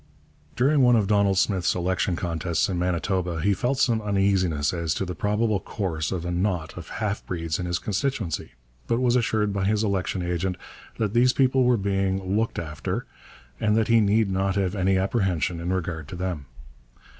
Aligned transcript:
During 0.55 0.81
one 0.81 0.95
of 0.95 1.05
Donald 1.05 1.37
Smith's 1.37 1.75
election 1.75 2.15
contests 2.15 2.67
in 2.67 2.79
Manitoba 2.79 3.39
he 3.41 3.53
felt 3.53 3.77
some 3.77 4.01
uneasiness 4.01 4.73
as 4.73 4.95
to 4.95 5.05
the 5.05 5.13
probable 5.13 5.59
course 5.59 6.11
of 6.11 6.25
a 6.25 6.31
knot 6.31 6.75
of 6.75 6.89
half 6.89 7.23
breeds 7.27 7.59
in 7.59 7.67
his 7.67 7.77
constituency, 7.77 8.53
but 8.87 8.99
was 8.99 9.15
assured 9.15 9.53
by 9.53 9.65
his 9.65 9.83
election 9.83 10.23
agent 10.23 10.55
that 10.97 11.13
these 11.13 11.33
people 11.33 11.65
were 11.65 11.77
being 11.77 12.35
'looked 12.35 12.57
after,' 12.57 13.05
and 13.59 13.77
that 13.77 13.89
he 13.89 14.01
need 14.01 14.31
not 14.31 14.55
have 14.55 14.73
any 14.73 14.97
apprehension 14.97 15.59
in 15.59 15.71
regard 15.71 16.07
to 16.07 16.15
them. 16.15 16.47